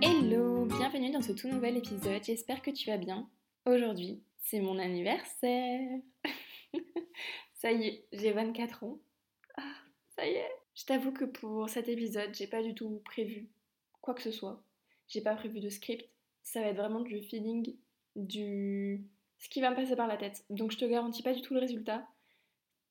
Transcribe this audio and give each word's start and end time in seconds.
Hello, 0.00 0.64
bienvenue 0.66 1.10
dans 1.10 1.22
ce 1.22 1.32
tout 1.32 1.48
nouvel 1.48 1.76
épisode, 1.76 2.22
j'espère 2.22 2.62
que 2.62 2.70
tu 2.70 2.88
vas 2.88 2.98
bien. 2.98 3.28
Aujourd'hui, 3.66 4.22
c'est 4.38 4.60
mon 4.60 4.78
anniversaire. 4.78 6.00
ça 7.54 7.72
y 7.72 7.86
est, 7.86 8.04
j'ai 8.12 8.32
24 8.32 8.84
ans. 8.84 8.98
Ah, 9.56 9.74
ça 10.16 10.26
y 10.26 10.34
est. 10.34 10.52
Je 10.74 10.84
t'avoue 10.84 11.10
que 11.12 11.24
pour 11.24 11.68
cet 11.68 11.88
épisode, 11.88 12.32
j'ai 12.32 12.46
pas 12.46 12.62
du 12.62 12.74
tout 12.74 13.00
prévu 13.04 13.50
quoi 14.00 14.14
que 14.14 14.22
ce 14.22 14.30
soit. 14.30 14.62
J'ai 15.08 15.20
pas 15.20 15.34
prévu 15.34 15.58
de 15.58 15.68
script. 15.68 16.08
Ça 16.42 16.60
va 16.60 16.68
être 16.68 16.76
vraiment 16.76 17.00
du 17.00 17.20
feeling, 17.20 17.74
du 18.14 19.04
ce 19.38 19.48
qui 19.48 19.60
va 19.60 19.70
me 19.70 19.76
passer 19.76 19.96
par 19.96 20.06
la 20.06 20.16
tête. 20.16 20.44
Donc 20.50 20.70
je 20.70 20.78
te 20.78 20.84
garantis 20.84 21.22
pas 21.22 21.34
du 21.34 21.42
tout 21.42 21.54
le 21.54 21.60
résultat. 21.60 22.06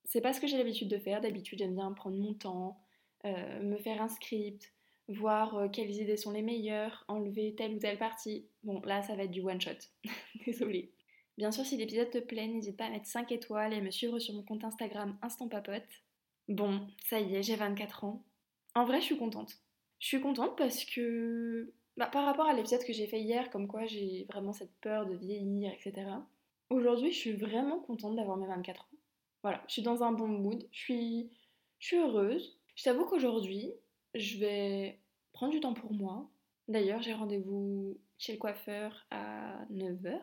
C'est 0.03 0.21
pas 0.21 0.33
ce 0.33 0.41
que 0.41 0.47
j'ai 0.47 0.57
l'habitude 0.57 0.89
de 0.89 0.97
faire. 0.97 1.21
D'habitude, 1.21 1.59
j'aime 1.59 1.75
bien 1.75 1.91
prendre 1.93 2.17
mon 2.17 2.33
temps, 2.33 2.79
euh, 3.25 3.61
me 3.61 3.77
faire 3.77 4.01
un 4.01 4.09
script, 4.09 4.73
voir 5.09 5.57
euh, 5.57 5.67
quelles 5.69 5.91
idées 5.91 6.17
sont 6.17 6.31
les 6.31 6.41
meilleures, 6.41 7.05
enlever 7.07 7.55
telle 7.55 7.75
ou 7.75 7.79
telle 7.79 7.97
partie. 7.97 8.47
Bon, 8.63 8.81
là, 8.81 9.01
ça 9.01 9.15
va 9.15 9.23
être 9.23 9.31
du 9.31 9.41
one 9.41 9.61
shot. 9.61 9.71
Désolée. 10.45 10.91
Bien 11.37 11.51
sûr, 11.51 11.65
si 11.65 11.77
l'épisode 11.77 12.09
te 12.09 12.17
plaît, 12.17 12.47
n'hésite 12.47 12.77
pas 12.77 12.85
à 12.85 12.89
mettre 12.89 13.05
5 13.05 13.31
étoiles 13.31 13.73
et 13.73 13.81
me 13.81 13.91
suivre 13.91 14.19
sur 14.19 14.33
mon 14.33 14.43
compte 14.43 14.63
Instagram 14.63 15.17
Instant 15.21 15.47
Papote. 15.47 15.83
Bon, 16.47 16.87
ça 17.03 17.19
y 17.19 17.35
est, 17.35 17.43
j'ai 17.43 17.55
24 17.55 18.03
ans. 18.05 18.23
En 18.73 18.85
vrai, 18.85 18.99
je 18.99 19.05
suis 19.05 19.17
contente. 19.17 19.53
Je 19.99 20.07
suis 20.07 20.21
contente 20.21 20.57
parce 20.57 20.83
que, 20.85 21.73
bah, 21.95 22.07
par 22.07 22.25
rapport 22.25 22.47
à 22.47 22.53
l'épisode 22.53 22.83
que 22.83 22.93
j'ai 22.93 23.07
fait 23.07 23.21
hier, 23.21 23.49
comme 23.49 23.67
quoi 23.67 23.85
j'ai 23.85 24.25
vraiment 24.29 24.53
cette 24.53 24.75
peur 24.81 25.05
de 25.05 25.15
vieillir, 25.15 25.71
etc. 25.73 26.09
Aujourd'hui, 26.69 27.11
je 27.11 27.17
suis 27.17 27.33
vraiment 27.33 27.79
contente 27.79 28.15
d'avoir 28.15 28.37
mes 28.37 28.47
24 28.47 28.81
ans. 28.81 28.97
Voilà, 29.43 29.63
je 29.67 29.73
suis 29.73 29.81
dans 29.81 30.03
un 30.03 30.11
bon 30.11 30.27
mood, 30.27 30.67
je 30.71 30.79
suis, 30.79 31.31
je 31.79 31.87
suis 31.87 31.97
heureuse. 31.97 32.59
Je 32.75 32.83
t'avoue 32.83 33.05
qu'aujourd'hui, 33.05 33.73
je 34.15 34.37
vais 34.37 34.99
prendre 35.33 35.53
du 35.53 35.59
temps 35.59 35.73
pour 35.73 35.93
moi. 35.93 36.29
D'ailleurs, 36.67 37.01
j'ai 37.01 37.13
rendez-vous 37.13 37.99
chez 38.17 38.33
le 38.33 38.37
coiffeur 38.37 39.05
à 39.11 39.65
9h. 39.71 40.19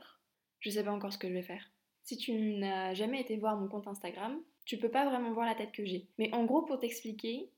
Je 0.60 0.70
sais 0.70 0.84
pas 0.84 0.92
encore 0.92 1.12
ce 1.12 1.18
que 1.18 1.28
je 1.28 1.34
vais 1.34 1.42
faire. 1.42 1.70
Si 2.02 2.18
tu 2.18 2.32
n'as 2.32 2.94
jamais 2.94 3.20
été 3.20 3.36
voir 3.36 3.56
mon 3.56 3.68
compte 3.68 3.86
Instagram, 3.86 4.38
tu 4.64 4.78
peux 4.78 4.90
pas 4.90 5.08
vraiment 5.08 5.32
voir 5.32 5.46
la 5.46 5.54
tête 5.54 5.72
que 5.72 5.84
j'ai. 5.84 6.08
Mais 6.18 6.32
en 6.34 6.44
gros, 6.44 6.62
pour 6.62 6.78
t'expliquer, 6.78 7.50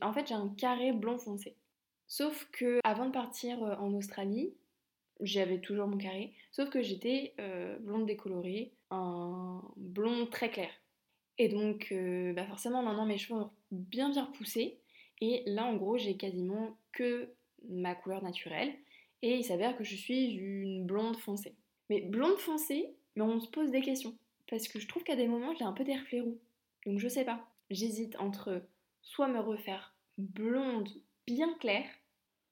en 0.00 0.12
fait, 0.12 0.28
j'ai 0.28 0.34
un 0.34 0.48
carré 0.48 0.92
blond 0.92 1.18
foncé. 1.18 1.56
Sauf 2.06 2.48
que 2.52 2.78
avant 2.84 3.06
de 3.06 3.12
partir 3.12 3.62
euh, 3.62 3.74
en 3.76 3.94
Australie, 3.94 4.54
j'avais 5.20 5.60
toujours 5.60 5.86
mon 5.86 5.96
carré, 5.96 6.34
sauf 6.50 6.68
que 6.68 6.82
j'étais 6.82 7.34
euh, 7.40 7.78
blonde 7.78 8.06
décolorée, 8.06 8.74
un 8.90 9.62
blond 9.76 10.26
très 10.26 10.50
clair. 10.50 10.70
Et 11.38 11.48
donc, 11.48 11.88
euh, 11.92 12.32
bah 12.34 12.46
forcément, 12.46 12.82
maintenant 12.82 13.06
mes 13.06 13.18
cheveux 13.18 13.40
ont 13.40 13.50
bien 13.70 14.10
bien 14.10 14.24
repoussé. 14.24 14.81
Et 15.22 15.44
là, 15.46 15.66
en 15.66 15.76
gros, 15.76 15.98
j'ai 15.98 16.16
quasiment 16.16 16.76
que 16.90 17.32
ma 17.68 17.94
couleur 17.94 18.24
naturelle. 18.24 18.74
Et 19.22 19.36
il 19.36 19.44
s'avère 19.44 19.76
que 19.76 19.84
je 19.84 19.94
suis 19.94 20.32
une 20.32 20.84
blonde 20.84 21.16
foncée. 21.16 21.54
Mais 21.88 22.00
blonde 22.00 22.38
foncée, 22.38 22.96
mais 23.14 23.22
on 23.22 23.38
se 23.38 23.48
pose 23.48 23.70
des 23.70 23.82
questions. 23.82 24.18
Parce 24.50 24.66
que 24.66 24.80
je 24.80 24.88
trouve 24.88 25.04
qu'à 25.04 25.14
des 25.14 25.28
moments, 25.28 25.54
j'ai 25.54 25.64
un 25.64 25.72
peu 25.72 25.84
des 25.84 25.96
reflets 25.96 26.22
roux. 26.22 26.40
Donc 26.86 26.98
je 26.98 27.06
sais 27.06 27.24
pas. 27.24 27.48
J'hésite 27.70 28.16
entre 28.18 28.64
soit 29.00 29.28
me 29.28 29.38
refaire 29.38 29.94
blonde 30.18 30.88
bien 31.24 31.54
claire, 31.60 31.88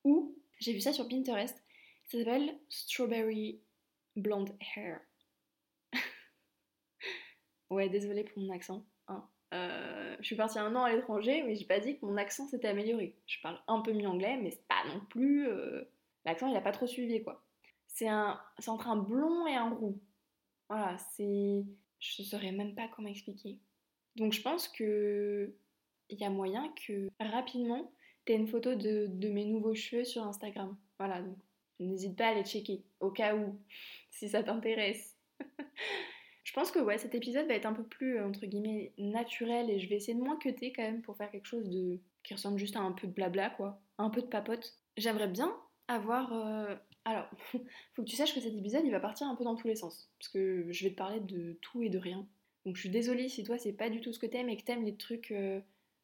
ou 0.05 0.39
j'ai 0.61 0.73
vu 0.73 0.81
ça 0.81 0.93
sur 0.93 1.09
Pinterest, 1.09 1.61
ça 2.05 2.19
s'appelle 2.19 2.57
Strawberry 2.69 3.61
Blonde 4.15 4.57
Hair. 4.77 5.01
ouais, 7.71 7.89
désolée 7.89 8.23
pour 8.23 8.41
mon 8.41 8.55
accent. 8.55 8.87
Euh, 9.53 10.17
je 10.20 10.27
suis 10.27 10.37
partie 10.37 10.59
un 10.59 10.75
an 10.77 10.84
à 10.84 10.93
l'étranger, 10.93 11.43
mais 11.43 11.56
j'ai 11.56 11.65
pas 11.65 11.81
dit 11.81 11.98
que 11.98 12.06
mon 12.06 12.17
accent 12.17 12.47
s'était 12.47 12.69
amélioré. 12.69 13.17
Je 13.27 13.41
parle 13.43 13.61
un 13.67 13.81
peu 13.81 13.93
mieux 13.93 14.06
anglais, 14.06 14.39
mais 14.41 14.51
c'est 14.51 14.67
pas 14.69 14.84
non 14.89 15.01
plus. 15.09 15.48
Euh, 15.48 15.84
l'accent 16.25 16.47
il 16.48 16.56
a 16.56 16.61
pas 16.61 16.73
trop 16.73 16.87
suivi 16.87 17.23
quoi. 17.23 17.45
C'est 17.87 18.09
un... 18.09 18.41
entre 18.67 18.89
un 18.89 18.97
blond 18.97 19.47
et 19.47 19.55
un 19.55 19.71
roux. 19.71 20.00
Voilà, 20.69 20.97
c'est. 20.99 21.65
Je 21.99 22.22
saurais 22.22 22.53
même 22.53 22.75
pas 22.75 22.88
comment 22.94 23.09
expliquer. 23.09 23.59
Donc 24.16 24.33
je 24.33 24.41
pense 24.41 24.69
que 24.69 25.53
il 26.09 26.19
y 26.19 26.25
a 26.25 26.31
moyen 26.31 26.72
que 26.87 27.09
rapidement 27.21 27.93
t'aies 28.25 28.37
une 28.37 28.49
photo 28.49 28.75
de, 28.75 29.06
de 29.09 29.28
mes 29.28 29.44
nouveaux 29.44 29.75
cheveux 29.75 30.05
sur 30.05 30.22
Instagram. 30.25 30.77
Voilà, 30.99 31.22
donc 31.22 31.37
n'hésite 31.81 32.17
pas 32.17 32.28
à 32.28 32.34
les 32.34 32.44
checker, 32.44 32.84
au 33.00 33.11
cas 33.11 33.34
où, 33.34 33.59
si 34.11 34.28
ça 34.28 34.43
t'intéresse. 34.43 35.17
je 36.45 36.53
pense 36.53 36.71
que 36.71 36.78
ouais, 36.78 36.99
cet 36.99 37.15
épisode 37.15 37.47
va 37.47 37.55
être 37.55 37.67
un 37.67 37.73
peu 37.73 37.84
plus, 37.84 38.19
euh, 38.19 38.27
entre 38.27 38.47
guillemets, 38.47 38.93
naturel 38.99 39.71
et 39.71 39.78
je 39.78 39.89
vais 39.89 39.97
essayer 39.97 40.15
de 40.15 40.23
moins 40.23 40.37
cuter 40.37 40.73
quand 40.73 40.83
même 40.83 41.03
pour 41.03 41.17
faire 41.17 41.31
quelque 41.31 41.47
chose 41.47 41.69
de 41.69 42.01
qui 42.23 42.34
ressemble 42.34 42.59
juste 42.59 42.77
à 42.77 42.81
un 42.81 42.93
peu 42.93 43.06
de 43.06 43.12
blabla, 43.12 43.51
quoi. 43.51 43.81
Un 43.99 44.11
peu 44.11 44.21
de 44.21 44.27
papote. 44.27 44.79
J'aimerais 44.97 45.29
bien 45.29 45.55
avoir... 45.89 46.33
Euh, 46.33 46.75
alors, 47.05 47.31
faut 47.95 48.03
que 48.03 48.09
tu 48.09 48.17
saches 48.17 48.34
que 48.34 48.41
cet 48.41 48.55
épisode, 48.55 48.83
il 48.84 48.91
va 48.91 49.00
partir 49.00 49.27
un 49.27 49.34
peu 49.34 49.45
dans 49.45 49.55
tous 49.56 49.69
les 49.69 49.77
sens. 49.77 50.11
Parce 50.19 50.29
que 50.29 50.67
je 50.71 50.84
vais 50.84 50.91
te 50.91 50.97
parler 50.97 51.21
de 51.21 51.59
tout 51.62 51.83
et 51.83 51.89
de 51.89 51.99
rien. 51.99 52.27
Donc 52.67 52.77
je 52.77 52.81
suis 52.81 52.91
désolée 52.91 53.29
si 53.29 53.43
toi, 53.43 53.59
c'est 53.59 53.73
pas 53.73 53.89
du 53.89 54.00
tout 54.00 54.12
ce 54.12 54.19
que 54.19 54.27
t'aimes 54.27 54.50
et 54.50 54.56
que 54.56 54.62
t'aimes 54.62 54.84
les 54.84 54.97
trucs 54.97 55.31
euh, 55.31 55.61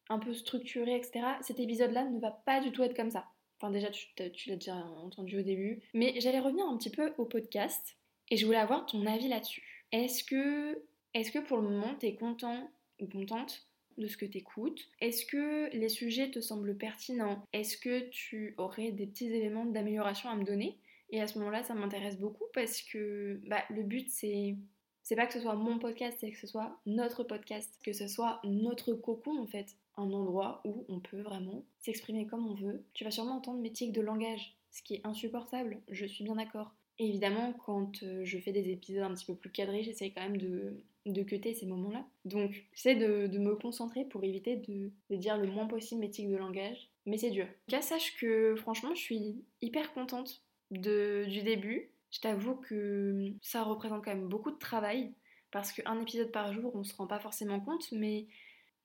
un 0.09 0.19
peu 0.19 0.33
structurés, 0.33 0.95
etc. 0.95 1.21
Cet 1.41 1.59
épisode-là 1.59 2.05
ne 2.05 2.19
va 2.19 2.31
pas 2.31 2.61
du 2.61 2.71
tout 2.71 2.83
être 2.83 2.95
comme 2.95 3.11
ça. 3.11 3.27
Enfin, 3.59 3.71
déjà, 3.71 3.89
tu, 3.89 4.07
l'as 4.17 4.55
déjà 4.55 4.75
entendu 4.75 5.39
au 5.39 5.43
début. 5.43 5.81
Mais 5.93 6.19
j'allais 6.19 6.39
revenir 6.39 6.65
un 6.65 6.77
petit 6.77 6.91
peu 6.91 7.13
au 7.17 7.25
podcast 7.25 7.97
et 8.29 8.37
je 8.37 8.45
voulais 8.45 8.57
avoir 8.57 8.85
ton 8.85 9.05
avis 9.05 9.27
là-dessus. 9.27 9.76
Est-ce 9.91 10.23
que, 10.23 10.81
est 11.13 11.31
que 11.31 11.39
pour 11.39 11.57
le 11.57 11.69
moment, 11.69 11.95
tu 11.99 12.07
es 12.07 12.15
content 12.15 12.69
ou 12.99 13.07
contente 13.07 13.67
de 13.97 14.07
ce 14.07 14.17
que 14.17 14.25
tu 14.25 14.39
écoutes 14.39 14.87
Est-ce 15.01 15.25
que 15.25 15.69
les 15.75 15.89
sujets 15.89 16.29
te 16.29 16.39
semblent 16.39 16.77
pertinents? 16.77 17.43
Est-ce 17.53 17.77
que 17.77 18.09
tu 18.09 18.53
aurais 18.57 18.91
des 18.91 19.07
petits 19.07 19.27
éléments 19.27 19.65
d'amélioration 19.65 20.29
à 20.29 20.35
me 20.35 20.43
donner? 20.43 20.77
Et 21.09 21.21
à 21.21 21.27
ce 21.27 21.39
moment-là, 21.39 21.63
ça 21.63 21.73
m'intéresse 21.73 22.19
beaucoup 22.19 22.45
parce 22.53 22.81
que 22.81 23.39
bah, 23.47 23.63
le 23.69 23.83
but, 23.83 24.09
c'est 24.09 24.57
c'est 25.03 25.15
pas 25.15 25.25
que 25.25 25.31
ce 25.31 25.39
soit 25.39 25.55
mon 25.55 25.79
podcast, 25.79 26.17
c'est 26.19 26.31
que 26.31 26.37
ce 26.37 26.47
soit 26.47 26.81
notre 26.85 27.23
podcast, 27.23 27.79
que 27.81 27.93
ce 27.93 28.09
soit 28.09 28.41
notre 28.43 28.91
cocon 28.91 29.39
en 29.39 29.47
fait 29.47 29.77
un 29.95 30.11
endroit 30.11 30.61
où 30.65 30.85
on 30.89 30.99
peut 30.99 31.21
vraiment 31.21 31.63
s'exprimer 31.79 32.27
comme 32.27 32.45
on 32.45 32.55
veut. 32.55 32.83
Tu 32.93 33.05
vas 33.05 33.11
sûrement 33.11 33.37
entendre 33.37 33.61
mes 33.61 33.71
tics 33.71 33.93
de 33.93 34.01
langage, 34.01 34.57
ce 34.69 34.81
qui 34.83 34.95
est 34.95 35.07
insupportable, 35.07 35.79
je 35.87 36.05
suis 36.05 36.25
bien 36.25 36.35
d'accord. 36.35 36.73
Évidemment, 36.99 37.53
quand 37.65 38.03
euh, 38.03 38.21
je 38.23 38.37
fais 38.37 38.51
des 38.51 38.69
épisodes 38.69 39.03
un 39.03 39.13
petit 39.13 39.25
peu 39.25 39.35
plus 39.35 39.51
cadrés, 39.51 39.83
j'essaie 39.83 40.11
quand 40.11 40.21
même 40.21 40.37
de, 40.37 40.83
de 41.05 41.23
cuter 41.23 41.53
ces 41.53 41.65
moments-là. 41.65 42.05
Donc, 42.25 42.65
j'essaie 42.73 42.95
de, 42.95 43.37
me 43.37 43.55
concentrer 43.55 44.05
pour 44.05 44.23
éviter 44.23 44.57
de, 44.57 44.91
dire 45.15 45.37
le 45.37 45.47
moins 45.47 45.67
possible 45.67 46.01
mes 46.01 46.09
tics 46.09 46.29
de 46.29 46.37
langage. 46.37 46.89
Mais 47.05 47.17
c'est 47.17 47.31
dur. 47.31 47.47
Cas, 47.67 47.81
sache 47.81 48.17
que 48.17 48.55
franchement, 48.55 48.93
je 48.93 49.01
suis 49.01 49.43
hyper 49.61 49.93
contente 49.93 50.43
de, 50.71 51.25
du 51.27 51.41
début. 51.41 51.89
Je 52.11 52.19
t'avoue 52.19 52.55
que 52.55 53.31
ça 53.41 53.63
représente 53.63 54.03
quand 54.03 54.13
même 54.13 54.27
beaucoup 54.27 54.51
de 54.51 54.57
travail 54.57 55.13
parce 55.51 55.71
qu'un 55.71 55.99
épisode 56.01 56.31
par 56.31 56.51
jour, 56.53 56.75
on 56.75 56.83
se 56.83 56.95
rend 56.95 57.07
pas 57.07 57.19
forcément 57.19 57.59
compte, 57.59 57.89
mais 57.91 58.27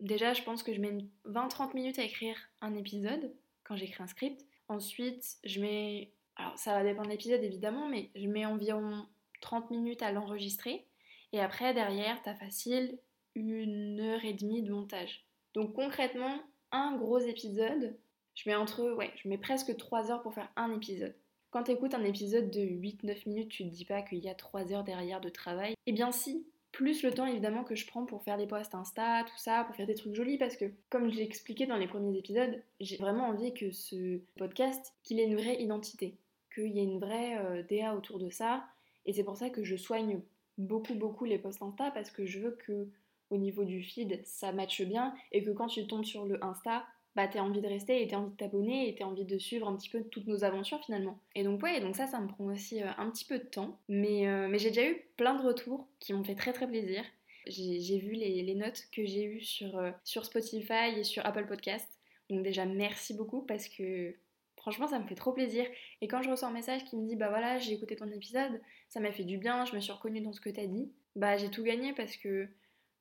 Déjà, 0.02 0.32
je 0.32 0.42
pense 0.42 0.64
que 0.64 0.74
je 0.74 0.80
mets 0.80 0.98
20-30 1.26 1.74
minutes 1.74 1.98
à 2.00 2.02
écrire 2.02 2.36
un 2.60 2.74
épisode 2.74 3.32
quand 3.62 3.76
j'écris 3.76 4.02
un 4.02 4.08
script. 4.08 4.44
Ensuite, 4.68 5.36
je 5.44 5.60
mets. 5.60 6.12
Alors, 6.36 6.56
ça 6.58 6.74
va 6.74 6.82
dépendre 6.82 7.08
de 7.08 7.12
l'épisode 7.12 7.42
évidemment, 7.42 7.88
mais 7.88 8.10
je 8.14 8.26
mets 8.26 8.46
environ 8.46 9.06
30 9.40 9.70
minutes 9.70 10.02
à 10.02 10.12
l'enregistrer. 10.12 10.86
Et 11.32 11.40
après, 11.40 11.74
derrière, 11.74 12.20
t'as 12.22 12.34
facile 12.34 12.98
une 13.34 14.00
heure 14.00 14.24
et 14.24 14.34
demie 14.34 14.62
de 14.62 14.72
montage. 14.72 15.26
Donc, 15.54 15.74
concrètement, 15.74 16.40
un 16.70 16.96
gros 16.96 17.18
épisode, 17.18 17.98
je 18.34 18.48
mets 18.48 18.56
entre. 18.56 18.92
Ouais, 18.94 19.12
je 19.16 19.28
mets 19.28 19.38
presque 19.38 19.76
3 19.76 20.10
heures 20.10 20.22
pour 20.22 20.34
faire 20.34 20.50
un 20.56 20.74
épisode. 20.74 21.14
Quand 21.50 21.64
tu 21.64 21.72
écoutes 21.72 21.94
un 21.94 22.04
épisode 22.04 22.50
de 22.50 22.60
8-9 22.60 23.28
minutes, 23.28 23.50
tu 23.50 23.64
te 23.64 23.68
dis 23.68 23.84
pas 23.84 24.00
qu'il 24.02 24.20
y 24.20 24.28
a 24.28 24.34
3 24.34 24.72
heures 24.72 24.84
derrière 24.84 25.20
de 25.20 25.28
travail. 25.28 25.74
Eh 25.86 25.92
bien, 25.92 26.10
si, 26.12 26.46
plus 26.72 27.02
le 27.02 27.12
temps 27.12 27.26
évidemment 27.26 27.64
que 27.64 27.74
je 27.74 27.86
prends 27.86 28.04
pour 28.04 28.22
faire 28.24 28.38
des 28.38 28.46
posts 28.46 28.74
Insta, 28.74 29.24
tout 29.24 29.38
ça, 29.38 29.64
pour 29.64 29.76
faire 29.76 29.86
des 29.86 29.94
trucs 29.94 30.14
jolis, 30.14 30.38
parce 30.38 30.56
que 30.56 30.64
comme 30.88 31.12
j'ai 31.12 31.22
expliqué 31.22 31.66
dans 31.66 31.76
les 31.76 31.86
premiers 31.86 32.18
épisodes, 32.18 32.62
j'ai 32.80 32.96
vraiment 32.96 33.28
envie 33.28 33.52
que 33.52 33.70
ce 33.70 34.20
podcast, 34.36 34.94
qu'il 35.02 35.20
ait 35.20 35.26
une 35.26 35.36
vraie 35.36 35.62
identité, 35.62 36.16
qu'il 36.54 36.68
y 36.68 36.80
ait 36.80 36.84
une 36.84 36.98
vraie 36.98 37.38
euh, 37.38 37.62
DA 37.68 37.94
autour 37.94 38.18
de 38.18 38.30
ça, 38.30 38.64
et 39.04 39.12
c'est 39.12 39.24
pour 39.24 39.36
ça 39.36 39.50
que 39.50 39.64
je 39.64 39.76
soigne 39.76 40.20
beaucoup 40.58 40.94
beaucoup 40.94 41.24
les 41.24 41.38
posts 41.38 41.62
Insta, 41.62 41.90
parce 41.90 42.10
que 42.10 42.24
je 42.24 42.40
veux 42.40 42.52
que 42.66 42.88
au 43.30 43.36
niveau 43.36 43.64
du 43.64 43.82
feed, 43.82 44.20
ça 44.24 44.52
matche 44.52 44.82
bien, 44.82 45.14
et 45.30 45.42
que 45.42 45.50
quand 45.50 45.68
tu 45.68 45.86
tombes 45.86 46.04
sur 46.04 46.26
le 46.26 46.42
Insta, 46.44 46.84
bah 47.14 47.28
t'as 47.28 47.40
envie 47.40 47.60
de 47.60 47.68
rester 47.68 48.02
et 48.02 48.08
t'as 48.08 48.16
envie 48.16 48.30
de 48.30 48.36
t'abonner 48.36 48.88
et 48.88 48.94
t'as 48.94 49.04
envie 49.04 49.24
de 49.24 49.38
suivre 49.38 49.68
un 49.68 49.76
petit 49.76 49.90
peu 49.90 50.02
toutes 50.02 50.26
nos 50.26 50.44
aventures 50.44 50.82
finalement. 50.84 51.18
Et 51.34 51.44
donc 51.44 51.62
ouais, 51.62 51.80
donc 51.80 51.94
ça, 51.94 52.06
ça 52.06 52.20
me 52.20 52.28
prend 52.28 52.44
aussi 52.46 52.82
euh, 52.82 52.88
un 52.96 53.10
petit 53.10 53.24
peu 53.24 53.38
de 53.38 53.44
temps. 53.44 53.78
Mais, 53.88 54.26
euh, 54.28 54.48
mais 54.48 54.58
j'ai 54.58 54.70
déjà 54.70 54.88
eu 54.88 55.02
plein 55.16 55.34
de 55.34 55.46
retours 55.46 55.86
qui 56.00 56.14
m'ont 56.14 56.24
fait 56.24 56.34
très 56.34 56.52
très 56.52 56.66
plaisir. 56.66 57.04
J'ai 57.46 57.98
vu 57.98 58.12
les, 58.12 58.54
notes 58.54 58.84
que 58.92 59.04
j'ai 59.04 59.24
eues 59.24 59.40
sur, 59.40 59.76
euh, 59.76 59.90
sur 60.04 60.24
Spotify 60.24 60.96
et 60.96 61.04
sur 61.04 61.26
Apple 61.26 61.46
Podcast. 61.46 61.98
Donc 62.30 62.42
déjà 62.44 62.64
merci 62.64 63.14
beaucoup 63.14 63.42
parce 63.42 63.68
que 63.68 64.14
franchement 64.56 64.86
ça 64.86 64.98
me 64.98 65.06
fait 65.06 65.16
trop 65.16 65.32
plaisir. 65.32 65.66
Et 66.00 66.08
quand 66.08 66.22
je 66.22 66.30
reçois 66.30 66.48
un 66.48 66.52
message 66.52 66.84
qui 66.84 66.96
me 66.96 67.06
dit 67.06 67.16
bah 67.16 67.28
voilà 67.28 67.58
j'ai 67.58 67.72
écouté 67.72 67.96
ton 67.96 68.10
épisode, 68.10 68.60
ça 68.88 69.00
m'a 69.00 69.12
fait 69.12 69.24
du 69.24 69.38
bien, 69.38 69.64
je 69.64 69.74
me 69.74 69.80
suis 69.80 69.92
reconnue 69.92 70.20
dans 70.20 70.32
ce 70.32 70.40
que 70.40 70.50
t'as 70.50 70.66
dit, 70.66 70.90
bah 71.16 71.36
j'ai 71.36 71.50
tout 71.50 71.64
gagné 71.64 71.92
parce 71.92 72.16
que 72.16 72.48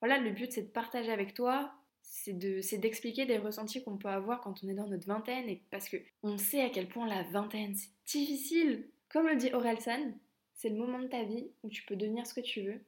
voilà 0.02 0.18
le 0.18 0.31
but 0.31 0.52
c'est 0.52 0.63
de 0.63 0.68
partager 0.68 1.12
avec 1.12 1.34
toi 1.34 1.72
c'est 2.01 2.33
de 2.33 2.62
c'est 2.62 2.77
d'expliquer 2.77 3.25
des 3.25 3.38
ressentis 3.38 3.83
qu'on 3.83 3.98
peut 3.98 4.09
avoir 4.09 4.42
quand 4.42 4.63
on 4.63 4.68
est 4.68 4.74
dans 4.74 4.88
notre 4.88 5.07
vingtaine 5.07 5.50
et 5.50 5.62
parce 5.71 5.89
que 5.89 5.98
on 6.24 6.38
sait 6.38 6.62
à 6.62 6.69
quel 6.69 6.88
point 6.88 7.07
la 7.07 7.24
vingtaine 7.24 7.75
c'est 7.75 8.19
difficile. 8.19 8.88
Comme 9.09 9.27
le 9.27 9.36
dit 9.36 9.53
Orelsan, 9.53 10.13
c'est 10.53 10.69
le 10.69 10.75
moment 10.75 11.00
de 11.00 11.07
ta 11.07 11.24
vie 11.24 11.51
où 11.63 11.69
tu 11.69 11.83
peux 11.83 11.95
devenir 11.95 12.25
ce 12.25 12.33
que 12.33 12.42
tu 12.42 12.62
veux, 12.62 12.81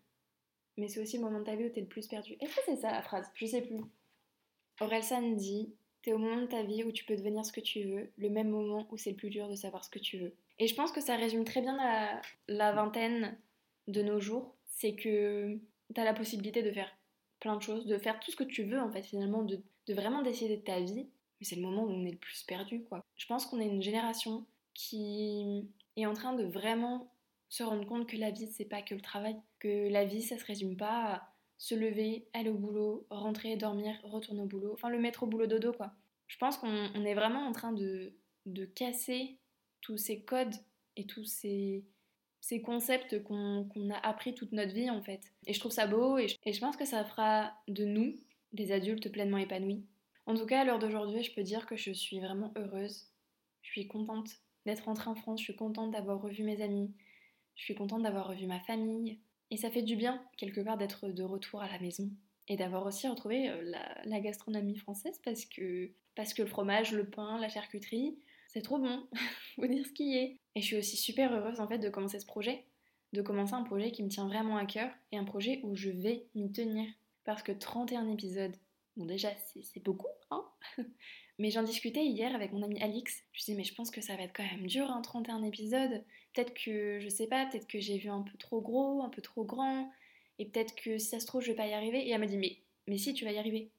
mais 0.77 0.87
c'est 0.87 1.01
aussi 1.01 1.17
le 1.17 1.23
moment 1.23 1.39
de 1.39 1.45
ta 1.45 1.55
vie 1.55 1.65
où 1.65 1.69
tu 1.69 1.79
es 1.79 1.81
le 1.81 1.87
plus 1.87 2.07
perdu. 2.07 2.33
Est-ce 2.39 2.55
que 2.55 2.61
c'est 2.65 2.77
ça 2.77 2.91
la 2.91 3.01
phrase? 3.01 3.29
Je 3.35 3.45
sais 3.45 3.61
plus. 3.61 3.81
Orelsan 4.79 5.35
dit 5.35 5.73
T'es 6.03 6.11
au 6.11 6.17
moment 6.17 6.41
de 6.41 6.47
ta 6.47 6.63
vie 6.63 6.83
où 6.83 6.91
tu 6.91 7.05
peux 7.05 7.15
devenir 7.15 7.45
ce 7.45 7.53
que 7.53 7.61
tu 7.61 7.83
veux, 7.83 8.11
le 8.17 8.29
même 8.29 8.49
moment 8.49 8.85
où 8.91 8.97
c'est 8.97 9.11
le 9.11 9.15
plus 9.15 9.29
dur 9.29 9.47
de 9.47 9.55
savoir 9.55 9.85
ce 9.85 9.89
que 9.89 9.99
tu 9.99 10.17
veux. 10.17 10.35
Et 10.59 10.67
je 10.67 10.75
pense 10.75 10.91
que 10.91 10.99
ça 10.99 11.15
résume 11.15 11.45
très 11.45 11.61
bien 11.61 11.77
la, 11.77 12.21
la 12.49 12.73
vingtaine 12.73 13.37
de 13.87 14.01
nos 14.01 14.19
jours. 14.19 14.53
C'est 14.67 14.95
que 14.95 15.57
t'as 15.93 16.03
la 16.03 16.13
possibilité 16.13 16.61
de 16.61 16.71
faire 16.71 16.93
plein 17.43 17.57
de 17.57 17.61
choses, 17.61 17.85
de 17.85 17.97
faire 17.97 18.19
tout 18.21 18.31
ce 18.31 18.37
que 18.37 18.45
tu 18.45 18.63
veux 18.63 18.79
en 18.79 18.89
fait 18.89 19.03
finalement, 19.03 19.43
de, 19.43 19.61
de 19.87 19.93
vraiment 19.93 20.21
décider 20.21 20.55
de 20.55 20.61
ta 20.61 20.79
vie. 20.79 21.09
Mais 21.39 21.45
c'est 21.45 21.57
le 21.57 21.61
moment 21.61 21.83
où 21.83 21.89
on 21.89 22.05
est 22.05 22.11
le 22.11 22.17
plus 22.17 22.43
perdu 22.43 22.83
quoi. 22.85 23.03
Je 23.17 23.25
pense 23.27 23.45
qu'on 23.45 23.59
est 23.59 23.67
une 23.67 23.81
génération 23.81 24.45
qui 24.73 25.67
est 25.97 26.05
en 26.05 26.13
train 26.13 26.33
de 26.33 26.45
vraiment 26.45 27.11
se 27.49 27.63
rendre 27.63 27.85
compte 27.85 28.07
que 28.07 28.15
la 28.15 28.31
vie 28.31 28.47
c'est 28.47 28.65
pas 28.65 28.81
que 28.81 28.95
le 28.95 29.01
travail, 29.01 29.35
que 29.59 29.89
la 29.89 30.05
vie 30.05 30.21
ça 30.21 30.37
se 30.37 30.45
résume 30.45 30.77
pas 30.77 31.13
à 31.13 31.33
se 31.57 31.75
lever, 31.75 32.27
aller 32.33 32.49
au 32.49 32.57
boulot, 32.57 33.05
rentrer, 33.09 33.57
dormir, 33.57 33.93
retourner 34.03 34.41
au 34.41 34.45
boulot, 34.45 34.71
enfin 34.73 34.89
le 34.89 34.99
mettre 34.99 35.23
au 35.23 35.27
boulot 35.27 35.45
dodo 35.45 35.73
quoi. 35.73 35.91
Je 36.27 36.37
pense 36.37 36.57
qu'on 36.57 37.05
est 37.05 37.13
vraiment 37.13 37.45
en 37.45 37.51
train 37.51 37.73
de, 37.73 38.13
de 38.45 38.65
casser 38.65 39.37
tous 39.81 39.97
ces 39.97 40.21
codes 40.23 40.55
et 40.95 41.05
tous 41.05 41.25
ces, 41.25 41.83
ces 42.43 42.61
concepts 42.61 43.23
qu'on 43.23 43.89
a 43.89 43.97
appris 44.05 44.35
toute 44.35 44.51
notre 44.51 44.73
vie 44.73 44.89
en 44.89 45.01
fait. 45.01 45.31
Et 45.47 45.53
je 45.53 45.59
trouve 45.61 45.71
ça 45.71 45.87
beau 45.87 46.17
et 46.17 46.27
je, 46.27 46.59
pense 46.59 46.75
que 46.75 46.83
ça 46.83 47.05
fera 47.05 47.53
de 47.69 47.85
nous 47.85 48.15
des 48.51 48.73
adultes 48.73 49.09
pleinement 49.09 49.37
épanouis. 49.37 49.85
En 50.25 50.35
tout 50.35 50.45
cas, 50.45 50.59
à 50.59 50.65
l'heure 50.65 50.77
d'aujourd'hui, 50.77 51.23
je 51.23 51.33
peux 51.33 51.41
dire 51.41 51.65
que 51.65 51.77
je 51.77 51.91
suis 51.93 52.19
vraiment 52.19 52.53
heureuse. 52.57 53.07
Je 53.61 53.71
suis 53.71 53.87
contente 53.87 54.29
d'être 54.65 54.83
rentrée 54.83 55.09
en 55.09 55.15
France, 55.15 55.39
je 55.39 55.45
suis 55.45 55.55
contente 55.55 55.91
d'avoir 55.91 56.21
revu 56.21 56.43
mes 56.43 56.61
amis, 56.61 56.93
je 57.55 57.63
suis 57.63 57.75
contente 57.75 58.03
d'avoir 58.03 58.27
revu 58.27 58.45
ma 58.45 58.59
famille, 58.59 59.21
et 59.49 59.55
ça 59.55 59.71
fait 59.71 59.81
du 59.81 59.95
bien, 59.95 60.21
quelque 60.35 60.59
part, 60.59 60.77
d'être 60.77 61.07
de 61.07 61.23
retour 61.23 61.61
à 61.61 61.69
la 61.69 61.79
maison 61.79 62.09
et 62.49 62.57
d'avoir 62.57 62.85
aussi 62.85 63.07
retrouvé 63.07 63.49
euh, 63.49 63.71
la, 64.03 64.19
gastronomie 64.19 64.75
française 64.75 65.17
parce 65.23 65.45
que, 65.45 65.91
parce 66.15 66.33
que 66.33 66.41
le 66.41 66.49
fromage, 66.49 66.91
le 66.91 67.09
pain, 67.09 67.39
la 67.39 67.47
charcuterie, 67.47 68.17
c'est 68.53 68.61
trop 68.61 68.77
bon, 68.77 69.07
faut 69.55 69.67
dire 69.67 69.85
ce 69.85 69.91
qui 69.91 70.17
est. 70.17 70.39
Et 70.55 70.61
je 70.61 70.65
suis 70.65 70.77
aussi 70.77 70.97
super 70.97 71.33
heureuse 71.33 71.59
en 71.59 71.67
fait 71.67 71.79
de 71.79 71.89
commencer 71.89 72.19
ce 72.19 72.25
projet, 72.25 72.65
de 73.11 73.21
commencer 73.21 73.53
un 73.53 73.63
projet 73.63 73.91
qui 73.91 74.03
me 74.03 74.09
tient 74.09 74.27
vraiment 74.27 74.57
à 74.57 74.65
cœur 74.65 74.91
et 75.11 75.17
un 75.17 75.23
projet 75.23 75.59
où 75.63 75.75
je 75.75 75.89
vais 75.89 76.27
m'y 76.35 76.51
tenir. 76.51 76.87
Parce 77.25 77.41
que 77.41 77.51
31 77.51 78.09
épisodes, 78.11 78.55
bon 78.95 79.05
déjà 79.05 79.29
c'est 79.55 79.83
beaucoup, 79.83 80.07
hein 80.29 80.45
Mais 81.39 81.49
j'en 81.49 81.63
discutais 81.63 82.05
hier 82.05 82.35
avec 82.35 82.53
mon 82.53 82.61
ami 82.61 82.79
Alix. 82.79 83.23
Je 83.31 83.39
disais, 83.39 83.57
mais 83.57 83.63
je 83.63 83.73
pense 83.73 83.89
que 83.89 84.01
ça 84.01 84.15
va 84.15 84.23
être 84.23 84.35
quand 84.35 84.43
même 84.43 84.67
dur, 84.67 84.89
hein, 84.91 85.01
31 85.01 85.41
épisodes. 85.43 86.03
Peut-être 86.33 86.53
que, 86.53 86.99
je 86.99 87.09
sais 87.09 87.27
pas, 87.27 87.47
peut-être 87.47 87.67
que 87.67 87.79
j'ai 87.79 87.97
vu 87.97 88.09
un 88.09 88.21
peu 88.21 88.37
trop 88.37 88.61
gros, 88.61 89.01
un 89.01 89.09
peu 89.09 89.21
trop 89.21 89.43
grand. 89.43 89.91
Et 90.37 90.45
peut-être 90.45 90.75
que 90.75 90.99
si 90.99 91.07
ça 91.07 91.19
se 91.19 91.25
trouve, 91.25 91.41
je 91.41 91.47
vais 91.47 91.55
pas 91.55 91.67
y 91.67 91.73
arriver. 91.73 92.07
Et 92.07 92.11
elle 92.11 92.19
m'a 92.19 92.27
dit, 92.27 92.37
mais, 92.37 92.59
mais 92.87 92.97
si, 92.97 93.15
tu 93.15 93.25
vas 93.25 93.31
y 93.31 93.39
arriver. 93.39 93.71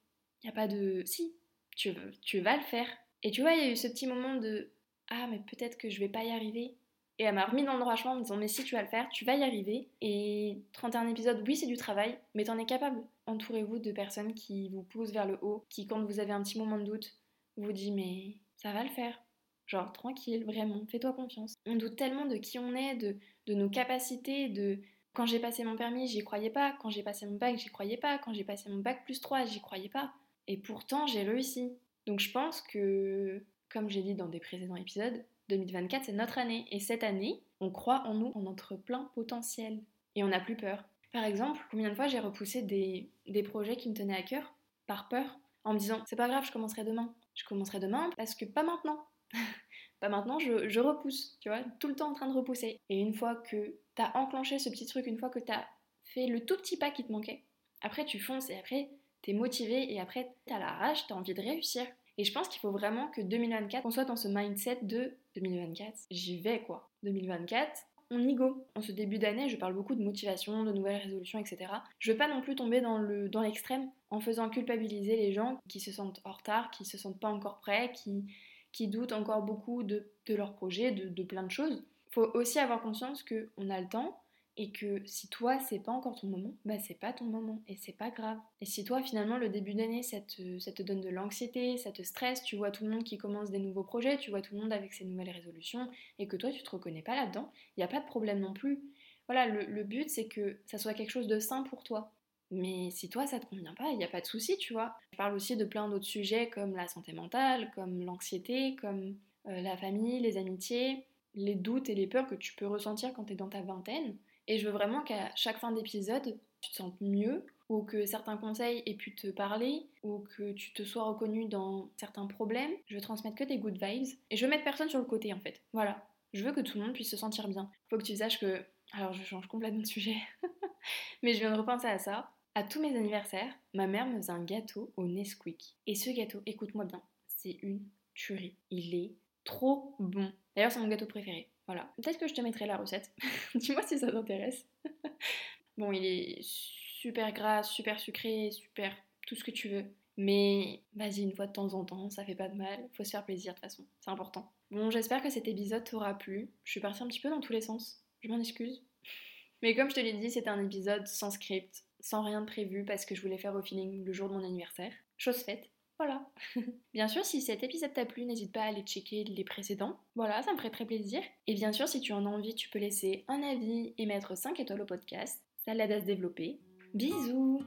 Il 0.43 0.49
a 0.49 0.53
pas 0.53 0.67
de. 0.67 1.03
Si, 1.05 1.33
tu, 1.77 1.93
tu 2.21 2.41
vas 2.41 2.57
le 2.57 2.63
faire. 2.63 2.87
Et 3.25 3.31
tu 3.31 3.41
vois, 3.41 3.53
il 3.53 3.59
y 3.59 3.67
a 3.67 3.71
eu 3.71 3.75
ce 3.75 3.87
petit 3.87 4.05
moment 4.05 4.35
de 4.35 4.69
Ah, 5.09 5.25
mais 5.27 5.39
peut-être 5.39 5.79
que 5.79 5.89
je 5.89 5.99
vais 5.99 6.07
pas 6.07 6.23
y 6.23 6.29
arriver. 6.29 6.75
Et 7.17 7.23
elle 7.23 7.33
m'a 7.33 7.45
remis 7.45 7.63
dans 7.63 7.73
le 7.73 7.79
droit 7.79 7.95
chemin 7.95 8.13
en 8.13 8.17
me 8.17 8.21
disant 8.21 8.37
Mais 8.37 8.47
si 8.47 8.63
tu 8.63 8.75
vas 8.75 8.83
le 8.83 8.87
faire, 8.87 9.09
tu 9.09 9.25
vas 9.25 9.35
y 9.35 9.41
arriver. 9.41 9.89
Et 10.01 10.59
31 10.73 11.07
épisodes, 11.07 11.43
oui, 11.47 11.55
c'est 11.55 11.65
du 11.65 11.75
travail, 11.75 12.19
mais 12.35 12.43
t'en 12.43 12.59
es 12.59 12.67
capable. 12.67 13.01
Entourez-vous 13.25 13.79
de 13.79 13.91
personnes 13.91 14.35
qui 14.35 14.69
vous 14.69 14.83
poussent 14.83 15.11
vers 15.11 15.25
le 15.25 15.39
haut, 15.41 15.65
qui, 15.69 15.87
quand 15.87 16.03
vous 16.03 16.19
avez 16.19 16.33
un 16.33 16.43
petit 16.43 16.59
moment 16.59 16.77
de 16.77 16.83
doute, 16.83 17.17
vous 17.57 17.71
dit 17.71 17.91
mais 17.91 18.37
ça 18.57 18.71
va 18.73 18.83
le 18.83 18.91
faire. 18.91 19.19
Genre 19.65 19.91
tranquille, 19.91 20.45
vraiment, 20.45 20.85
fais-toi 20.87 21.13
confiance. 21.13 21.55
On 21.65 21.75
doute 21.77 21.95
tellement 21.95 22.27
de 22.27 22.35
qui 22.35 22.59
on 22.59 22.75
est, 22.75 22.95
de, 22.95 23.17
de 23.47 23.53
nos 23.55 23.69
capacités, 23.69 24.49
de 24.49 24.77
quand 25.13 25.25
j'ai 25.25 25.39
passé 25.39 25.63
mon 25.63 25.75
permis, 25.75 26.07
j'y 26.07 26.23
croyais 26.23 26.51
pas, 26.51 26.75
quand 26.79 26.91
j'ai 26.91 27.01
passé 27.01 27.25
mon 27.25 27.37
bac, 27.37 27.57
j'y 27.57 27.69
croyais 27.69 27.97
pas, 27.97 28.19
quand 28.19 28.33
j'ai 28.33 28.43
passé 28.43 28.69
mon 28.69 28.77
bac 28.77 29.03
plus 29.03 29.19
3, 29.19 29.45
j'y 29.45 29.61
croyais 29.61 29.89
pas. 29.89 30.13
Et 30.47 30.57
pourtant, 30.57 31.07
j'ai 31.07 31.23
réussi. 31.23 31.71
Donc 32.07 32.19
je 32.19 32.31
pense 32.31 32.61
que, 32.61 33.43
comme 33.69 33.89
j'ai 33.89 34.01
dit 34.01 34.15
dans 34.15 34.27
des 34.27 34.39
précédents 34.39 34.75
épisodes, 34.75 35.23
2024 35.49 36.05
c'est 36.05 36.13
notre 36.13 36.37
année. 36.37 36.65
Et 36.71 36.79
cette 36.79 37.03
année, 37.03 37.41
on 37.59 37.69
croit 37.71 38.03
en 38.05 38.13
nous, 38.13 38.31
en 38.35 38.41
notre 38.41 38.75
plein 38.75 39.09
potentiel. 39.15 39.81
Et 40.15 40.23
on 40.23 40.27
n'a 40.27 40.39
plus 40.39 40.55
peur. 40.55 40.83
Par 41.11 41.23
exemple, 41.23 41.65
combien 41.71 41.89
de 41.89 41.95
fois 41.95 42.07
j'ai 42.07 42.19
repoussé 42.19 42.61
des, 42.61 43.09
des 43.27 43.43
projets 43.43 43.75
qui 43.75 43.89
me 43.89 43.95
tenaient 43.95 44.17
à 44.17 44.23
cœur 44.23 44.53
par 44.87 45.07
peur 45.09 45.39
en 45.63 45.73
me 45.73 45.79
disant 45.79 46.01
c'est 46.05 46.15
pas 46.15 46.27
grave, 46.27 46.45
je 46.45 46.51
commencerai 46.51 46.83
demain 46.83 47.13
je 47.35 47.43
commencerai 47.43 47.79
demain 47.79 48.09
parce 48.17 48.33
que 48.33 48.45
pas 48.45 48.63
maintenant. 48.63 49.05
pas 49.99 50.09
maintenant, 50.09 50.39
je, 50.39 50.79
repousse, 50.79 51.37
tu 51.39 51.49
vois, 51.49 51.61
tout 51.79 51.87
le 51.87 51.95
temps 51.95 52.09
en 52.09 52.13
train 52.13 52.27
de 52.27 52.35
repousser. 52.35 52.79
Et 52.89 52.99
une 52.99 53.13
fois 53.13 53.35
que 53.35 53.75
t'as 53.93 54.11
enclenché 54.13 54.57
ce 54.57 54.69
petit 54.69 54.85
truc, 54.85 55.05
une 55.05 55.19
fois 55.19 55.29
que 55.29 55.39
t'as 55.39 55.65
fait 56.03 56.27
le 56.27 56.45
tout 56.45 56.55
petit 56.57 56.77
pas 56.77 56.91
qui 56.91 57.03
te 57.03 57.11
manquait, 57.11 57.43
après 57.81 58.05
tu 58.05 58.19
fonces 58.19 58.49
et 58.49 58.57
après 58.57 58.89
t'es 59.25 59.33
motivé 59.33 59.91
et 59.91 59.99
après 59.99 60.31
t'as 60.45 60.59
la 60.59 60.71
rage, 60.71 61.07
t'as 61.07 61.15
envie 61.15 61.33
de 61.33 61.41
réussir. 61.41 61.83
Et 62.17 62.23
je 62.23 62.31
pense 62.31 62.47
qu'il 62.47 62.61
faut 62.61 62.71
vraiment 62.71 63.07
que 63.07 63.21
2024, 63.21 63.85
on 63.85 63.91
soit 63.91 64.05
dans 64.05 64.15
ce 64.15 64.27
mindset 64.27 64.79
de 64.83 65.13
2024, 65.35 65.97
j'y 66.11 66.39
vais 66.39 66.61
quoi. 66.61 66.89
2024, 67.03 67.71
on 68.11 68.19
y 68.19 68.35
go. 68.35 68.65
En 68.75 68.81
ce 68.81 68.91
début 68.91 69.17
d'année, 69.17 69.49
je 69.49 69.57
parle 69.57 69.73
beaucoup 69.73 69.95
de 69.95 70.03
motivation, 70.03 70.63
de 70.63 70.71
nouvelles 70.71 71.01
résolutions, 71.01 71.39
etc. 71.39 71.65
Je 71.97 72.11
veux 72.11 72.17
pas 72.17 72.27
non 72.27 72.41
plus 72.41 72.55
tomber 72.55 72.81
dans 72.81 72.99
le 72.99 73.27
dans 73.27 73.41
l'extrême 73.41 73.89
en 74.11 74.19
faisant 74.19 74.49
culpabiliser 74.49 75.15
les 75.15 75.33
gens 75.33 75.59
qui 75.67 75.79
se 75.79 75.91
sentent 75.91 76.21
en 76.23 76.31
retard, 76.31 76.69
qui 76.69 76.85
se 76.85 76.97
sentent 76.97 77.19
pas 77.19 77.29
encore 77.29 77.59
prêts, 77.59 77.91
qui, 77.93 78.25
qui 78.71 78.87
doutent 78.87 79.11
encore 79.11 79.41
beaucoup 79.41 79.81
de, 79.81 80.11
de 80.27 80.35
leur 80.35 80.53
projet, 80.53 80.91
de, 80.91 81.09
de, 81.09 81.23
plein 81.23 81.43
de 81.43 81.51
choses. 81.51 81.83
Faut 82.11 82.29
aussi 82.35 82.59
avoir 82.59 82.81
conscience 82.81 83.23
que 83.23 83.49
on 83.57 83.71
a 83.71 83.81
le 83.81 83.89
temps 83.89 84.21
et 84.57 84.71
que 84.71 85.01
si 85.05 85.27
toi 85.27 85.59
c'est 85.59 85.79
pas 85.79 85.91
encore 85.91 86.19
ton 86.19 86.27
moment, 86.27 86.53
bah 86.63 86.79
c'est 86.79 86.99
pas 86.99 87.13
ton 87.13 87.25
moment 87.25 87.61
et 87.67 87.75
c'est 87.75 87.95
pas 87.97 88.09
grave. 88.09 88.37
Et 88.61 88.65
si 88.65 88.83
toi 88.83 89.01
finalement 89.01 89.37
le 89.37 89.49
début 89.49 89.73
d'année 89.73 90.03
ça 90.03 90.21
te, 90.21 90.81
donne 90.83 91.01
de 91.01 91.09
l'anxiété, 91.09 91.77
ça 91.77 91.91
te 91.91 92.03
stresse, 92.03 92.43
tu 92.43 92.55
vois 92.55 92.71
tout 92.71 92.85
le 92.85 92.91
monde 92.91 93.03
qui 93.03 93.17
commence 93.17 93.51
des 93.51 93.59
nouveaux 93.59 93.83
projets, 93.83 94.17
tu 94.17 94.29
vois 94.29 94.41
tout 94.41 94.55
le 94.55 94.61
monde 94.61 94.73
avec 94.73 94.93
ses 94.93 95.05
nouvelles 95.05 95.29
résolutions 95.29 95.89
et 96.19 96.27
que 96.27 96.37
toi 96.37 96.51
tu 96.51 96.63
te 96.63 96.69
reconnais 96.69 97.01
pas 97.01 97.15
là-dedans, 97.15 97.51
il 97.75 97.81
n'y 97.81 97.83
a 97.83 97.89
pas 97.89 97.99
de 97.99 98.05
problème 98.05 98.39
non 98.39 98.53
plus. 98.53 98.81
Voilà, 99.27 99.47
le, 99.47 99.65
le 99.65 99.83
but 99.83 100.09
c'est 100.09 100.27
que 100.27 100.59
ça 100.67 100.77
soit 100.77 100.93
quelque 100.93 101.11
chose 101.11 101.27
de 101.27 101.39
sain 101.39 101.63
pour 101.63 101.83
toi. 101.83 102.11
Mais 102.51 102.91
si 102.91 103.09
toi 103.09 103.25
ça 103.27 103.39
te 103.39 103.45
convient 103.47 103.73
pas, 103.73 103.89
il 103.89 103.97
n'y 103.97 104.03
a 104.03 104.07
pas 104.09 104.21
de 104.21 104.25
souci, 104.25 104.57
tu 104.57 104.73
vois. 104.73 104.95
Je 105.11 105.17
parle 105.17 105.33
aussi 105.33 105.57
de 105.57 105.65
plein 105.65 105.89
d'autres 105.89 106.05
sujets 106.05 106.49
comme 106.49 106.75
la 106.75 106.87
santé 106.87 107.11
mentale, 107.11 107.71
comme 107.73 108.03
l'anxiété, 108.03 108.75
comme 108.75 109.15
euh, 109.47 109.61
la 109.61 109.75
famille, 109.77 110.19
les 110.19 110.37
amitiés, 110.37 111.05
les 111.33 111.55
doutes 111.55 111.89
et 111.89 111.95
les 111.95 112.07
peurs 112.07 112.27
que 112.27 112.35
tu 112.35 112.55
peux 112.55 112.67
ressentir 112.67 113.13
quand 113.13 113.25
tu 113.25 113.33
es 113.33 113.35
dans 113.35 113.49
ta 113.49 113.61
vingtaine. 113.61 114.15
Et 114.47 114.57
je 114.57 114.65
veux 114.65 114.73
vraiment 114.73 115.01
qu'à 115.01 115.33
chaque 115.35 115.59
fin 115.59 115.71
d'épisode, 115.71 116.37
tu 116.61 116.71
te 116.71 116.75
sentes 116.75 116.99
mieux, 117.01 117.45
ou 117.69 117.83
que 117.83 118.05
certains 118.05 118.37
conseils 118.37 118.83
aient 118.85 118.95
pu 118.95 119.15
te 119.15 119.27
parler, 119.27 119.87
ou 120.03 120.19
que 120.19 120.53
tu 120.53 120.73
te 120.73 120.83
sois 120.83 121.03
reconnu 121.03 121.47
dans 121.47 121.89
certains 121.97 122.27
problèmes. 122.27 122.71
Je 122.87 122.95
veux 122.95 123.01
transmettre 123.01 123.35
que 123.35 123.43
des 123.43 123.57
good 123.57 123.77
vibes. 123.81 124.17
Et 124.29 124.37
je 124.37 124.45
veux 124.45 124.49
mettre 124.49 124.63
personne 124.63 124.89
sur 124.89 124.99
le 124.99 125.05
côté 125.05 125.33
en 125.33 125.39
fait. 125.39 125.61
Voilà. 125.73 126.07
Je 126.33 126.43
veux 126.43 126.51
que 126.51 126.61
tout 126.61 126.77
le 126.77 126.83
monde 126.83 126.93
puisse 126.93 127.09
se 127.09 127.17
sentir 127.17 127.47
bien. 127.47 127.71
Faut 127.89 127.97
que 127.97 128.03
tu 128.03 128.15
saches 128.15 128.39
que. 128.39 128.63
Alors 128.93 129.13
je 129.13 129.23
change 129.23 129.47
complètement 129.47 129.81
de 129.81 129.85
sujet. 129.85 130.17
Mais 131.23 131.33
je 131.33 131.39
viens 131.39 131.51
de 131.51 131.57
repenser 131.57 131.87
à 131.87 131.97
ça. 131.97 132.31
À 132.53 132.63
tous 132.63 132.81
mes 132.81 132.95
anniversaires, 132.95 133.53
ma 133.73 133.87
mère 133.87 134.05
me 134.05 134.17
faisait 134.17 134.31
un 134.31 134.43
gâteau 134.43 134.93
au 134.95 135.05
Nesquik. 135.05 135.75
Et 135.87 135.95
ce 135.95 136.09
gâteau, 136.09 136.41
écoute-moi 136.45 136.85
bien, 136.85 137.01
c'est 137.27 137.57
une 137.63 137.81
tuerie. 138.13 138.55
Il 138.69 138.95
est 138.95 139.15
trop 139.43 139.95
bon. 139.99 140.31
D'ailleurs, 140.55 140.71
c'est 140.71 140.79
mon 140.79 140.87
gâteau 140.87 141.05
préféré. 141.05 141.49
Voilà. 141.67 141.91
Peut-être 141.97 142.19
que 142.19 142.27
je 142.27 142.33
te 142.33 142.41
mettrai 142.41 142.65
la 142.65 142.77
recette. 142.77 143.11
Dis-moi 143.55 143.81
si 143.83 143.97
ça 143.97 144.11
t'intéresse. 144.11 144.65
bon, 145.77 145.91
il 145.91 146.05
est 146.05 146.39
super 146.41 147.31
gras, 147.33 147.63
super 147.63 147.99
sucré, 147.99 148.51
super 148.51 148.95
tout 149.27 149.35
ce 149.35 149.43
que 149.43 149.51
tu 149.51 149.69
veux. 149.69 149.85
Mais 150.17 150.81
vas-y, 150.95 151.21
une 151.21 151.35
fois 151.35 151.47
de 151.47 151.51
temps 151.51 151.73
en 151.73 151.83
temps, 151.83 152.09
ça 152.09 152.23
fait 152.23 152.35
pas 152.35 152.47
de 152.47 152.55
mal. 152.55 152.87
Faut 152.93 153.03
se 153.03 153.11
faire 153.11 153.25
plaisir 153.25 153.53
de 153.53 153.59
toute 153.59 153.65
façon. 153.65 153.85
C'est 153.99 154.11
important. 154.11 154.51
Bon, 154.71 154.89
j'espère 154.89 155.21
que 155.21 155.29
cet 155.29 155.47
épisode 155.47 155.83
t'aura 155.83 156.17
plu. 156.17 156.49
Je 156.63 156.71
suis 156.71 156.79
partie 156.79 157.03
un 157.03 157.07
petit 157.07 157.19
peu 157.19 157.29
dans 157.29 157.41
tous 157.41 157.53
les 157.53 157.61
sens. 157.61 158.03
Je 158.21 158.29
m'en 158.29 158.39
excuse. 158.39 158.83
Mais 159.61 159.75
comme 159.75 159.89
je 159.89 159.95
te 159.95 159.99
l'ai 159.99 160.13
dit, 160.13 160.29
c'était 160.29 160.49
un 160.49 160.63
épisode 160.63 161.07
sans 161.07 161.31
script, 161.31 161.83
sans 161.99 162.23
rien 162.23 162.41
de 162.41 162.45
prévu 162.45 162.85
parce 162.85 163.05
que 163.05 163.15
je 163.15 163.21
voulais 163.21 163.37
faire 163.37 163.55
au 163.55 163.61
feeling 163.61 164.03
le 164.03 164.13
jour 164.13 164.29
de 164.29 164.33
mon 164.33 164.43
anniversaire. 164.43 164.93
Chose 165.17 165.37
faite. 165.37 165.69
Voilà. 165.97 166.27
bien 166.93 167.07
sûr, 167.07 167.23
si 167.23 167.41
cet 167.41 167.63
épisode 167.63 167.93
t'a 167.93 168.05
plu, 168.05 168.25
n'hésite 168.25 168.51
pas 168.51 168.61
à 168.61 168.67
aller 168.67 168.81
checker 168.81 169.23
les 169.23 169.43
précédents. 169.43 169.97
Voilà, 170.15 170.41
ça 170.41 170.51
me 170.51 170.57
ferait 170.57 170.69
très 170.69 170.85
plaisir. 170.85 171.21
Et 171.47 171.53
bien 171.53 171.71
sûr, 171.71 171.87
si 171.87 172.01
tu 172.01 172.13
en 172.13 172.25
as 172.25 172.29
envie, 172.29 172.55
tu 172.55 172.69
peux 172.69 172.79
laisser 172.79 173.23
un 173.27 173.41
avis 173.41 173.93
et 173.97 174.05
mettre 174.05 174.35
5 174.35 174.59
étoiles 174.59 174.81
au 174.81 174.85
podcast. 174.85 175.41
Ça 175.65 175.73
l'aide 175.73 175.91
à 175.91 176.01
se 176.01 176.05
développer. 176.05 176.59
Bisous 176.93 177.61